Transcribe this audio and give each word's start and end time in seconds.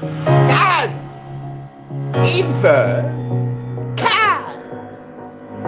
Car. 0.00 0.88
Info, 2.24 2.72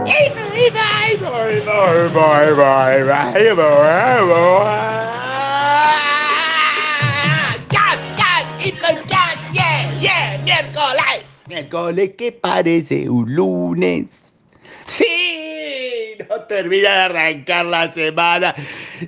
info, 0.07 0.49
info, 0.57 1.29
info, 1.53 1.85
info, 1.93 2.73
info, 2.73 3.21
info, 3.37 3.69
info, 4.17 4.65
Gas, 7.69 8.01
gas, 8.17 8.47
info, 8.65 8.89
gas, 9.07 9.37
yeah, 9.53 9.93
yeah, 10.01 10.39
miércoles. 10.45 11.25
Miércoles 11.47 12.17
que 12.17 12.33
parece 12.33 13.11
un 13.11 13.35
lunes. 13.35 14.07
Sí, 14.87 16.17
no 16.31 16.41
termina 16.45 16.89
de 16.89 17.03
arrancar 17.03 17.67
la 17.67 17.93
semana 17.93 18.55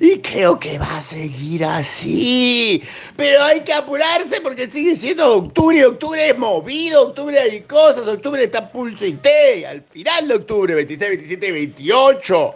y 0.00 0.18
creo 0.20 0.58
que 0.58 0.79
va 0.79 0.96
a 0.96 1.02
seguir 1.02 1.64
así. 1.64 2.82
Pero 3.16 3.43
hay 3.43 3.61
que 3.61 3.72
apurarse 3.72 4.40
porque 4.40 4.68
sigue 4.68 4.96
siendo 4.96 5.36
octubre. 5.36 5.85
Octubre 5.85 6.29
es 6.29 6.39
movido, 6.39 7.08
octubre 7.08 7.39
hay 7.39 7.61
cosas, 7.62 8.07
octubre 8.07 8.43
está 8.43 8.71
pulso 8.71 9.04
y 9.04 9.12
té. 9.14 9.66
Al 9.66 9.82
final 9.82 10.29
de 10.29 10.35
octubre, 10.35 10.75
26, 10.75 11.11
27, 11.11 11.52
28. 11.52 12.54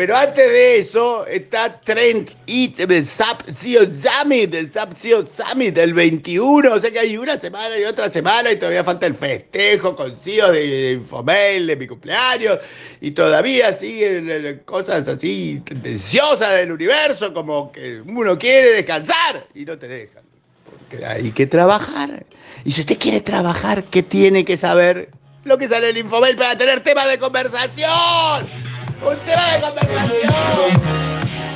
Pero 0.00 0.16
antes 0.16 0.50
de 0.50 0.78
eso 0.78 1.26
está 1.26 1.78
Trent 1.78 2.30
It, 2.46 2.80
el 2.80 3.04
Sap 3.04 3.42
Summit, 3.50 4.54
el 4.54 4.70
Sap 4.70 4.94
Summit 4.96 5.74
del 5.74 5.92
21. 5.92 6.72
O 6.72 6.80
sea 6.80 6.90
que 6.90 7.00
hay 7.00 7.18
una 7.18 7.38
semana 7.38 7.76
y 7.76 7.84
otra 7.84 8.10
semana 8.10 8.50
y 8.50 8.56
todavía 8.56 8.82
falta 8.82 9.04
el 9.04 9.14
festejo 9.14 9.94
con 9.94 10.16
CEO 10.16 10.52
de 10.52 10.92
Infomail, 10.92 11.66
de 11.66 11.76
mi 11.76 11.86
cumpleaños. 11.86 12.60
Y 13.02 13.10
todavía 13.10 13.74
siguen 13.74 14.62
cosas 14.64 15.06
así 15.06 15.60
tendenciosas 15.66 16.54
del 16.54 16.72
universo, 16.72 17.34
como 17.34 17.70
que 17.70 18.00
uno 18.00 18.38
quiere 18.38 18.70
descansar 18.70 19.48
y 19.54 19.66
no 19.66 19.78
te 19.78 19.86
dejan. 19.86 20.22
Porque 20.64 21.04
hay 21.04 21.30
que 21.30 21.46
trabajar. 21.46 22.24
Y 22.64 22.72
si 22.72 22.80
usted 22.80 22.98
quiere 22.98 23.20
trabajar, 23.20 23.84
¿qué 23.84 24.02
tiene 24.02 24.46
que 24.46 24.56
saber? 24.56 25.10
Lo 25.44 25.58
que 25.58 25.68
sale 25.68 25.90
el 25.90 25.98
Infomail 25.98 26.36
para 26.36 26.56
tener 26.56 26.80
temas 26.80 27.06
de 27.06 27.18
conversación 27.18 28.69
un 29.02 29.16
tema 29.18 29.54
de 29.54 29.60
conversación. 29.60 31.10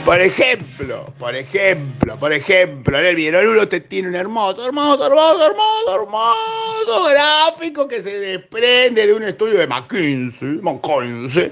Por 0.04 0.20
ejemplo, 0.20 1.06
por 1.18 1.34
ejemplo, 1.34 2.18
por 2.18 2.32
ejemplo, 2.32 2.98
en 2.98 3.06
el 3.34 3.48
uno 3.48 3.66
te 3.66 3.80
tiene 3.80 4.08
un 4.08 4.14
hermoso, 4.14 4.66
hermoso, 4.66 5.06
hermoso, 5.06 5.46
hermoso, 5.46 5.94
hermoso 5.94 7.04
gráfico 7.10 7.88
que 7.88 8.02
se 8.02 8.10
desprende 8.10 9.06
de 9.06 9.14
un 9.14 9.22
estudio 9.22 9.58
de 9.60 9.66
McKinsey, 9.66 10.60
McKinsey 10.60 11.50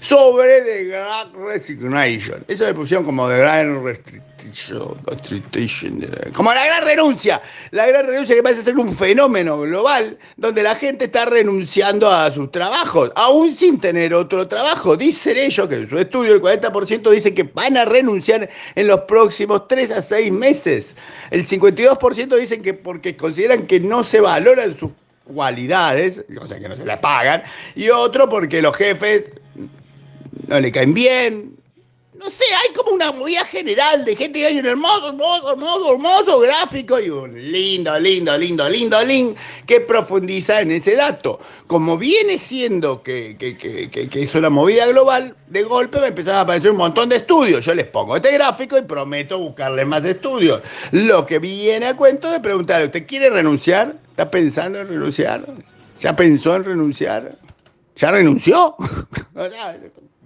sobre 0.00 0.62
The 0.62 0.84
Great 0.84 1.32
Resignation. 1.32 2.44
Eso 2.48 2.66
le 2.66 2.74
pusieron 2.74 3.04
como 3.04 3.28
The 3.28 3.38
Great 3.38 3.84
Restriction, 3.84 4.31
como 6.32 6.52
la 6.52 6.64
gran 6.64 6.84
renuncia. 6.84 7.40
La 7.70 7.86
gran 7.86 8.06
renuncia 8.06 8.34
que 8.34 8.42
parece 8.42 8.62
ser 8.62 8.76
un 8.76 8.94
fenómeno 8.96 9.60
global 9.60 10.18
donde 10.36 10.62
la 10.62 10.74
gente 10.74 11.06
está 11.06 11.24
renunciando 11.24 12.10
a 12.10 12.30
sus 12.30 12.50
trabajos, 12.50 13.10
aún 13.14 13.52
sin 13.52 13.80
tener 13.80 14.14
otro 14.14 14.48
trabajo. 14.48 14.96
Dicen 14.96 15.36
ellos 15.36 15.68
que 15.68 15.76
en 15.76 15.88
su 15.88 15.98
estudio 15.98 16.34
el 16.34 16.42
40% 16.42 17.10
dice 17.10 17.34
que 17.34 17.44
van 17.44 17.76
a 17.76 17.84
renunciar 17.84 18.48
en 18.74 18.86
los 18.86 19.00
próximos 19.02 19.68
3 19.68 19.90
a 19.92 20.02
6 20.02 20.32
meses. 20.32 20.96
El 21.30 21.46
52% 21.46 22.36
dicen 22.36 22.62
que 22.62 22.74
porque 22.74 23.16
consideran 23.16 23.66
que 23.66 23.80
no 23.80 24.04
se 24.04 24.20
valoran 24.20 24.76
sus 24.76 24.90
cualidades, 25.24 26.24
o 26.40 26.46
sea 26.46 26.58
que 26.58 26.68
no 26.68 26.76
se 26.76 26.84
las 26.84 26.98
pagan, 26.98 27.42
y 27.74 27.88
otro 27.90 28.28
porque 28.28 28.60
los 28.60 28.76
jefes 28.76 29.30
no 30.48 30.60
le 30.60 30.72
caen 30.72 30.94
bien. 30.94 31.61
No 32.22 32.30
sé, 32.30 32.44
hay 32.54 32.72
como 32.72 32.92
una 32.92 33.10
movida 33.10 33.44
general 33.44 34.04
de 34.04 34.14
gente 34.14 34.38
que 34.38 34.46
hay 34.46 34.56
un 34.56 34.66
hermoso, 34.66 35.08
hermoso, 35.08 35.52
hermoso, 35.54 35.92
hermoso 35.92 36.38
gráfico 36.38 37.00
y 37.00 37.10
un 37.10 37.34
lindo, 37.50 37.98
lindo, 37.98 38.38
lindo, 38.38 38.68
lindo 38.68 39.02
link 39.02 39.36
que 39.66 39.80
profundiza 39.80 40.60
en 40.60 40.70
ese 40.70 40.94
dato. 40.94 41.40
Como 41.66 41.98
viene 41.98 42.38
siendo 42.38 43.02
que, 43.02 43.36
que, 43.36 43.58
que, 43.58 43.90
que 43.90 44.22
es 44.22 44.34
una 44.36 44.50
movida 44.50 44.86
global, 44.86 45.34
de 45.48 45.64
golpe 45.64 46.00
me 46.00 46.08
empezaron 46.08 46.38
a 46.38 46.42
aparecer 46.42 46.70
un 46.70 46.76
montón 46.76 47.08
de 47.08 47.16
estudios. 47.16 47.64
Yo 47.64 47.74
les 47.74 47.86
pongo 47.86 48.14
este 48.14 48.32
gráfico 48.34 48.78
y 48.78 48.82
prometo 48.82 49.40
buscarle 49.40 49.84
más 49.84 50.04
estudios. 50.04 50.62
Lo 50.92 51.26
que 51.26 51.40
viene 51.40 51.86
a 51.86 51.96
cuento 51.96 52.30
de 52.30 52.38
preguntar, 52.38 52.84
¿usted 52.84 53.04
quiere 53.04 53.30
renunciar? 53.30 53.96
¿Está 54.10 54.30
pensando 54.30 54.78
en 54.78 54.86
renunciar? 54.86 55.44
¿Ya 55.98 56.14
pensó 56.14 56.54
en 56.54 56.62
renunciar? 56.62 57.36
¿Ya 57.96 58.12
renunció? 58.12 58.76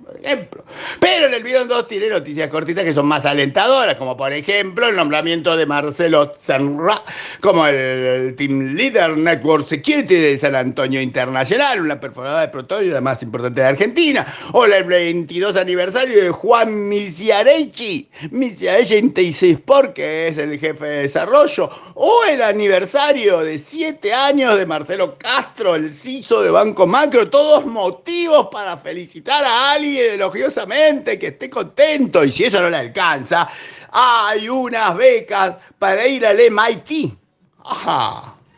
por 0.07 0.17
ejemplo. 0.17 0.65
Pero 1.01 1.27
en 1.27 1.35
el 1.35 1.43
video 1.43 1.65
2 1.65 1.89
tiene 1.89 2.09
noticias 2.09 2.49
cortitas 2.49 2.85
que 2.85 2.95
son 2.95 3.07
más 3.07 3.25
alentadoras, 3.27 3.97
como 3.97 4.17
por 4.17 4.33
ejemplo 4.33 4.89
el 4.89 4.95
nombramiento 4.95 5.57
de 5.57 5.67
Marcelo 5.67 6.33
Zanra 6.41 7.03
como 7.41 7.67
el 7.67 8.37
Team 8.37 8.77
Leader 8.77 9.17
Network 9.17 9.67
Security 9.67 10.15
de 10.15 10.39
San 10.39 10.55
Antonio 10.55 11.01
Internacional, 11.01 11.81
una 11.81 11.99
perforadora 11.99 12.43
de 12.43 12.49
prototipo 12.49 12.77
la 12.77 13.01
más 13.01 13.23
importante 13.23 13.63
de 13.63 13.67
Argentina, 13.67 14.27
o 14.53 14.65
el 14.65 14.85
22 14.85 15.57
aniversario 15.57 16.23
de 16.23 16.31
Juan 16.31 16.89
Misiarechi, 16.89 18.09
Misiarechi 18.31 19.13
Sport, 19.53 19.95
que 19.95 20.29
es 20.29 20.39
el 20.39 20.59
jefe 20.59 20.85
de 20.85 21.03
desarrollo, 21.03 21.71
o 21.95 22.25
el 22.29 22.43
aniversario 22.43 23.41
de 23.41 23.59
7 23.59 24.13
años 24.13 24.57
de 24.57 24.67
Marcelo 24.67 25.17
Castro, 25.19 25.75
el 25.75 25.91
CISO 25.91 26.43
de 26.43 26.51
Banco 26.51 26.87
Macro, 26.87 27.29
todos 27.29 27.65
motivos 27.67 28.49
para 28.53 28.77
felicitar 28.77 29.43
a 29.45 29.73
alguien 29.73 29.96
elogiosamente, 30.01 31.19
que 31.19 31.29
esté 31.29 31.51
contento, 31.51 32.25
y 32.25 32.33
si 32.33 32.45
eso 32.45 32.61
no 32.61 32.71
le 32.71 32.77
alcanza, 32.77 33.49
hay 33.91 34.49
unas 34.49 34.97
becas 34.97 35.57
para 35.79 36.07
ir 36.07 36.27
al 36.27 36.39
MIT. 36.39 37.13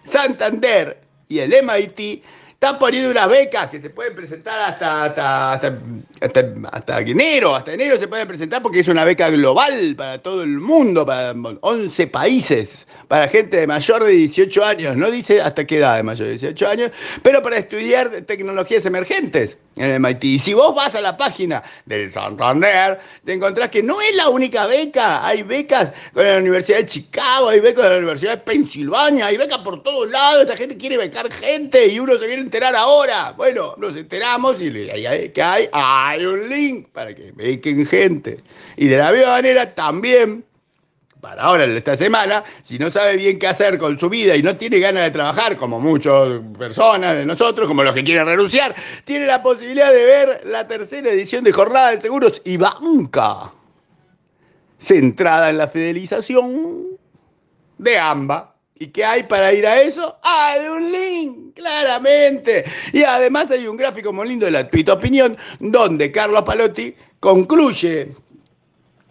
Santander 0.05 1.01
y 1.29 1.39
el 1.39 1.55
MIT 1.63 2.23
están 2.61 2.77
poniendo 2.77 3.13
unas 3.13 3.29
becas 3.29 3.69
que 3.69 3.81
se 3.81 3.89
pueden 3.89 4.17
presentar 4.17 4.59
hasta, 4.59 5.05
hasta, 5.05 5.45
hasta, 5.45 5.79
hasta, 6.73 7.01
enero, 7.03 7.55
hasta 7.55 7.73
enero 7.73 7.97
se 8.01 8.09
pueden 8.09 8.27
presentar 8.27 8.61
porque 8.63 8.81
es 8.81 8.89
una 8.89 9.05
beca 9.05 9.31
global 9.31 9.95
para 9.97 10.19
todo 10.19 10.43
el 10.43 10.59
mundo, 10.59 11.07
para 11.07 11.37
11 11.61 12.07
países, 12.09 12.89
para 13.07 13.29
gente 13.29 13.59
de 13.59 13.69
mayor 13.69 14.03
de 14.03 14.11
18 14.11 14.65
años, 14.65 14.97
no 14.97 15.09
dice 15.09 15.41
hasta 15.41 15.65
qué 15.69 15.77
edad 15.77 15.99
de 15.99 16.03
mayor 16.03 16.27
de 16.27 16.33
18 16.33 16.67
años, 16.67 16.91
pero 17.23 17.41
para 17.43 17.59
estudiar 17.59 18.11
tecnologías 18.23 18.85
emergentes 18.87 19.57
en 19.79 20.03
MIT. 20.03 20.25
Y 20.25 20.39
si 20.39 20.55
vos 20.55 20.75
vas 20.75 20.95
a 20.95 21.01
la 21.01 21.17
página 21.17 21.63
del 21.87 22.11
Santander, 22.11 22.99
te 23.25 23.33
encontrás 23.33 23.69
que 23.71 23.83
no 23.83 24.01
es 24.01 24.15
la 24.15 24.29
única 24.29 24.67
beca. 24.67 25.27
Hay 25.27 25.43
becas 25.43 25.93
con 26.13 26.25
la 26.25 26.39
Universidad 26.39 26.79
de 26.79 26.87
Chicago, 26.87 27.49
hay 27.49 27.61
becas 27.61 27.85
con 27.85 27.93
la 27.93 27.99
Universidad 27.99 28.33
de 28.33 28.39
Pensilvania, 28.39 29.27
hay 29.27 29.37
becas 29.37 29.59
por 29.59 29.83
todos 29.83 30.11
lados. 30.11 30.43
Esta 30.43 30.57
gente 30.57 30.77
quiere 30.77 30.97
becar 30.97 31.33
gente 31.33 31.87
y 31.87 32.01
uno 32.01 32.19
se 32.19 32.27
viene 32.27 32.43
a 32.43 32.45
enterar 32.45 32.75
ahora. 32.75 33.35
Bueno, 33.37 33.75
nos 33.79 33.97
enteramos 33.97 34.61
y 34.61 34.71
que 35.33 35.43
hay, 35.43 35.69
hay 35.73 36.25
un 36.25 36.49
link 36.49 36.89
para 36.93 37.15
que 37.15 37.33
bequen 37.33 37.87
gente. 37.87 38.43
Y 38.77 38.89
de 38.89 38.97
la 38.97 39.13
misma 39.13 39.33
manera 39.33 39.75
también 39.75 40.45
para 41.21 41.43
ahora, 41.43 41.65
esta 41.65 41.97
semana, 41.97 42.45
si 42.63 42.79
no 42.79 42.91
sabe 42.91 43.17
bien 43.17 43.39
qué 43.39 43.49
hacer 43.49 43.77
con 43.79 43.99
su 43.99 44.09
vida 44.09 44.37
y 44.37 44.43
no 44.43 44.57
tiene 44.57 44.79
ganas 44.79 45.05
de 45.05 45.11
trabajar, 45.11 45.57
como 45.57 45.81
muchas 45.81 46.29
personas 46.57 47.17
de 47.17 47.27
nosotros, 47.27 47.67
como 47.67 47.83
los 47.83 47.95
que 47.95 48.05
quieren 48.05 48.27
renunciar, 48.27 48.75
tiene 49.05 49.27
la 49.27 49.43
posibilidad 49.43 49.93
de 49.93 50.05
ver 50.05 50.43
la 50.47 50.69
tercera 50.69 51.11
edición 51.11 51.43
de 51.45 51.53
Jornada 51.53 51.91
de 51.91 52.01
Seguros 52.01 52.41
y 52.45 52.57
Banca, 52.57 53.53
centrada 54.79 55.51
en 55.51 55.59
la 55.59 55.69
fidelización 55.69 56.99
de 57.79 57.99
AMBA. 57.99 58.55
¿Y 58.81 58.89
qué 58.89 59.05
hay 59.05 59.25
para 59.25 59.53
ir 59.53 59.67
a 59.67 59.81
eso? 59.83 60.17
Hay 60.23 60.69
un 60.69 60.93
link, 60.93 61.55
claramente. 61.57 62.65
Y 62.93 63.03
además 63.03 63.51
hay 63.51 63.67
un 63.67 63.77
gráfico 63.77 64.13
muy 64.13 64.29
lindo 64.29 64.47
de 64.47 64.53
la 64.53 64.69
Tuita 64.69 64.93
Opinión, 64.93 65.37
donde 65.59 66.13
Carlos 66.13 66.43
Palotti 66.43 66.95
concluye 67.19 68.15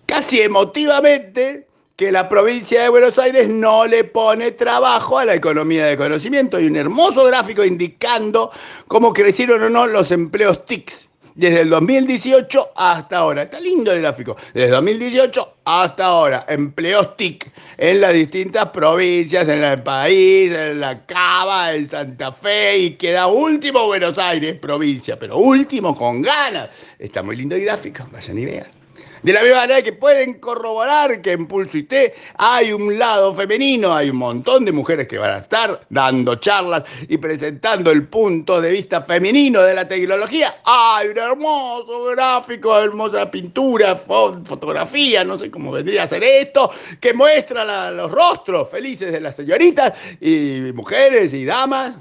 casi 0.06 0.41
emotivamente 0.41 1.67
que 1.97 2.12
la 2.12 2.30
provincia 2.30 2.84
de 2.84 2.90
Buenos 2.90 3.18
Aires 3.18 3.50
no 3.50 3.88
le 3.88 4.04
pone 4.04 4.51
trabajo 4.51 5.18
a 5.18 5.25
la 5.25 5.33
economía 5.33 5.88
de 5.88 5.98
conocimiento. 5.98 6.57
Hay 6.57 6.68
un 6.68 6.75
hermoso 6.75 7.24
gráfico 7.25 7.66
indicando 7.66 8.51
cómo 8.88 9.12
crecieron 9.12 9.63
o 9.63 9.69
no 9.69 9.88
los 9.88 10.12
empleos 10.12 10.63
TICs 10.63 11.10
desde 11.33 11.62
el 11.62 11.69
2018 11.72 12.69
hasta 12.75 13.18
ahora. 13.18 13.44
Está 13.44 13.60
lindo 13.60 13.92
el 13.92 14.01
gráfico. 14.01 14.38
Desde 14.54 14.69
2018 14.69 15.56
hasta 15.66 16.06
ahora, 16.06 16.45
empleos 16.48 17.18
TIC 17.18 17.51
en 17.77 18.01
las 18.01 18.13
distintas 18.13 18.69
provincias, 18.69 19.50
en 19.50 19.63
el 19.63 19.81
país, 19.81 20.51
en 20.51 20.80
la 20.80 21.04
Cava, 21.04 21.74
en 21.74 21.89
Santa 21.89 22.31
Fe 22.31 22.77
y 22.77 22.92
queda 22.92 23.25
último 23.25 23.88
Buenos 23.88 24.19
Aires, 24.19 24.56
provincia, 24.60 25.18
pero 25.18 25.39
último 25.39 25.95
con 25.98 26.22
ganas. 26.22 26.69
Está 27.00 27.24
muy 27.24 27.36
lindo 27.38 27.56
el 27.56 27.63
gráfico, 27.63 28.07
vayan 28.12 28.38
y 28.38 28.45
vean. 28.45 28.76
De 29.24 29.34
la 29.34 29.42
misma 29.42 29.58
manera 29.58 29.82
que 29.82 29.94
pueden 29.94 30.36
corroborar 30.36 31.22
que 31.22 31.32
en 31.32 31.48
Pulso 31.48 31.78
IT 31.78 31.94
hay 32.38 32.72
un 32.72 32.98
lado 32.98 33.34
femenino, 33.34 33.94
hay 33.94 34.10
un 34.10 34.18
montón 34.18 34.64
de 34.64 34.72
mujeres 34.72 35.08
que 35.08 35.18
van 35.18 35.32
a 35.32 35.38
estar 35.40 35.82
dando 35.90 36.36
charlas 36.36 36.84
y 37.08 37.18
presentando 37.18 37.92
el 37.92 38.08
punto 38.08 38.62
de 38.62 38.72
vista 38.72 39.02
femenino 39.02 39.62
de 39.64 39.74
la 39.74 39.88
tecnología. 39.88 40.62
Hay 40.64 41.10
un 41.10 41.18
hermoso 41.18 42.06
gráfico, 42.06 42.78
hermosa 42.80 43.30
pintura, 43.30 43.96
fotografía, 43.96 45.24
no 45.24 45.38
sé 45.38 45.50
cómo 45.50 45.72
vendría 45.72 46.04
a 46.04 46.08
ser 46.08 46.24
esto, 46.24 46.72
que 47.00 47.14
muestra 47.14 47.92
los 47.92 48.12
rostros 48.12 48.70
felices 48.70 49.12
de 49.12 49.20
las 49.20 49.36
señoritas 49.36 49.94
y 50.22 50.72
mujeres 50.74 51.34
y 51.34 51.44
damas 51.44 51.96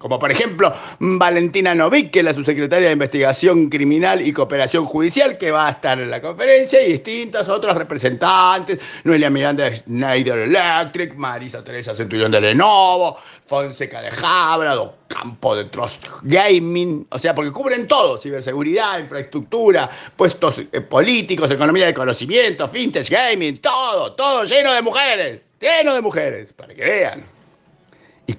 como 0.00 0.18
por 0.18 0.32
ejemplo 0.32 0.72
Valentina 0.98 1.74
Novik, 1.74 2.10
que 2.10 2.20
es 2.20 2.24
la 2.24 2.32
subsecretaria 2.32 2.86
de 2.86 2.94
Investigación 2.94 3.68
Criminal 3.68 4.26
y 4.26 4.32
Cooperación 4.32 4.86
Judicial, 4.86 5.36
que 5.36 5.50
va 5.50 5.68
a 5.68 5.72
estar 5.72 6.00
en 6.00 6.10
la 6.10 6.22
conferencia, 6.22 6.80
y 6.82 6.92
distintos 6.92 7.46
otros 7.50 7.76
representantes, 7.76 8.80
Noelia 9.04 9.28
Miranda 9.28 9.64
de 9.64 9.76
Schneider 9.76 10.38
Electric, 10.38 11.14
Marisa 11.16 11.62
Teresa 11.62 11.94
Centurión 11.94 12.32
de 12.32 12.40
Lenovo, 12.40 13.18
Fonseca 13.46 14.00
de 14.00 14.10
Jabra, 14.10 14.74
Campo 15.06 15.54
de 15.54 15.66
Trust 15.66 16.02
Gaming, 16.22 17.06
o 17.10 17.18
sea, 17.18 17.34
porque 17.34 17.52
cubren 17.52 17.86
todo, 17.86 18.18
ciberseguridad, 18.18 19.00
infraestructura, 19.00 19.90
puestos 20.16 20.60
eh, 20.72 20.80
políticos, 20.80 21.50
economía 21.50 21.84
de 21.84 21.92
conocimiento, 21.92 22.66
fintech, 22.68 23.10
gaming, 23.10 23.58
todo, 23.58 24.14
todo 24.14 24.44
lleno 24.44 24.72
de 24.72 24.80
mujeres, 24.80 25.42
lleno 25.60 25.92
de 25.92 26.00
mujeres, 26.00 26.54
para 26.54 26.74
que 26.74 26.84
vean. 26.84 27.39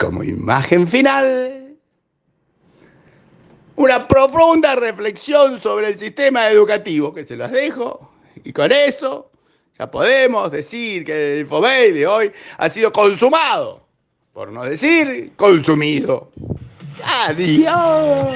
Como 0.01 0.23
imagen 0.23 0.87
final, 0.87 1.77
una 3.75 4.07
profunda 4.07 4.75
reflexión 4.75 5.59
sobre 5.59 5.89
el 5.89 5.97
sistema 5.97 6.49
educativo, 6.49 7.13
que 7.13 7.23
se 7.23 7.37
las 7.37 7.51
dejo, 7.51 8.11
y 8.43 8.51
con 8.51 8.71
eso 8.71 9.29
ya 9.77 9.91
podemos 9.91 10.51
decir 10.51 11.05
que 11.05 11.39
el 11.39 11.45
FOBEI 11.45 11.91
de 11.91 12.07
hoy 12.07 12.31
ha 12.57 12.69
sido 12.69 12.91
consumado, 12.91 13.85
por 14.33 14.51
no 14.51 14.63
decir 14.63 15.33
consumido. 15.35 16.31
Adiós. 17.27 18.35